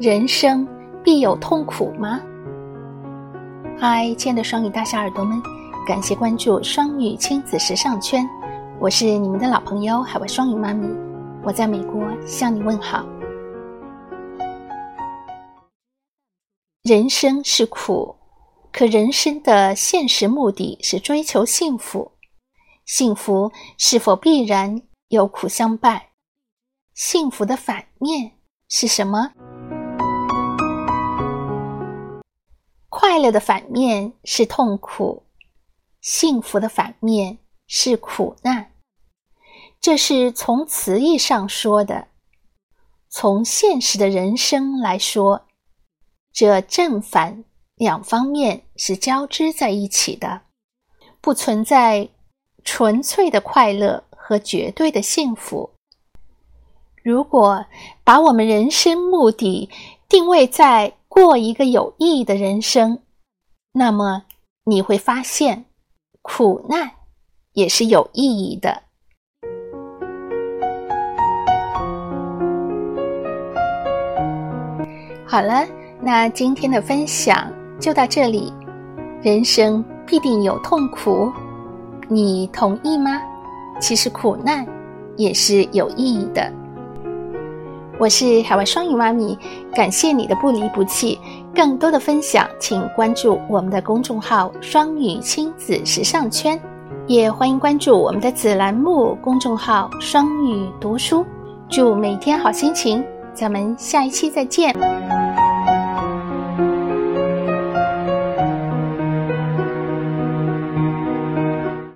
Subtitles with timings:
[0.00, 0.66] 人生
[1.04, 2.18] 必有痛苦吗？
[3.78, 5.38] 嗨，亲爱的双语大小耳朵们，
[5.86, 8.26] 感谢关注双语亲子时尚圈，
[8.80, 10.88] 我是你们的老朋友海外双语妈咪，
[11.44, 13.04] 我在美国向你问好。
[16.82, 18.16] 人生是苦，
[18.72, 22.12] 可人生的现实目的是追求幸福，
[22.86, 26.00] 幸福是否必然有苦相伴？
[26.94, 28.32] 幸福的反面
[28.70, 29.32] 是什么？
[33.10, 35.24] 快乐的反面是痛苦，
[36.00, 38.70] 幸福的反面是苦难。
[39.80, 42.06] 这是从词义上说的。
[43.08, 45.48] 从现实的人生来说，
[46.32, 50.42] 这正反两方面是交织在一起的，
[51.20, 52.10] 不存在
[52.62, 55.72] 纯粹的快乐和绝对的幸福。
[57.02, 57.66] 如果
[58.04, 59.68] 把我们人生目的
[60.10, 62.98] 定位在过一个有意义的人生，
[63.72, 64.24] 那么
[64.64, 65.66] 你会发现，
[66.20, 66.90] 苦难
[67.52, 68.82] 也是有意义的。
[75.24, 75.64] 好了，
[76.02, 78.52] 那今天的分享就到这里。
[79.22, 81.30] 人生必定有痛苦，
[82.08, 83.22] 你同意吗？
[83.80, 84.66] 其实苦难
[85.16, 86.52] 也是有意义的。
[88.00, 89.38] 我是海外双语妈咪，
[89.74, 91.20] 感谢你的不离不弃。
[91.54, 96.58] 更多的分享，请关注我们的公众号“双语亲子时尚圈”，
[97.06, 101.26] 也欢迎关注我们的子栏目公众号“双语读书”。
[101.68, 104.74] 祝每天好心情，咱们下一期再见。